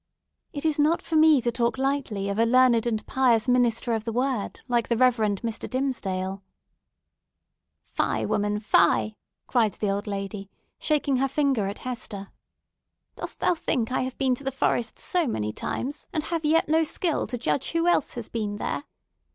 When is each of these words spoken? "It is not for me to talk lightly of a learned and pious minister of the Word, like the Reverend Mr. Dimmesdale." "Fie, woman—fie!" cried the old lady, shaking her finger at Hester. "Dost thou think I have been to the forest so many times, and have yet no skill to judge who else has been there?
"It 0.51 0.65
is 0.65 0.79
not 0.79 0.99
for 0.99 1.15
me 1.15 1.41
to 1.43 1.51
talk 1.51 1.77
lightly 1.77 2.27
of 2.27 2.39
a 2.39 2.43
learned 2.43 2.87
and 2.87 3.05
pious 3.05 3.47
minister 3.47 3.93
of 3.93 4.03
the 4.03 4.11
Word, 4.11 4.59
like 4.67 4.87
the 4.87 4.97
Reverend 4.97 5.43
Mr. 5.43 5.69
Dimmesdale." 5.69 6.41
"Fie, 7.91 8.25
woman—fie!" 8.25 9.15
cried 9.45 9.73
the 9.73 9.91
old 9.91 10.07
lady, 10.07 10.49
shaking 10.79 11.17
her 11.17 11.27
finger 11.27 11.67
at 11.67 11.77
Hester. 11.85 12.29
"Dost 13.15 13.41
thou 13.41 13.53
think 13.53 13.91
I 13.91 14.01
have 14.01 14.17
been 14.17 14.33
to 14.33 14.43
the 14.43 14.51
forest 14.51 14.97
so 14.97 15.27
many 15.27 15.53
times, 15.53 16.07
and 16.11 16.23
have 16.23 16.43
yet 16.43 16.67
no 16.67 16.83
skill 16.83 17.27
to 17.27 17.37
judge 17.37 17.73
who 17.73 17.85
else 17.87 18.15
has 18.15 18.27
been 18.27 18.55
there? 18.57 18.85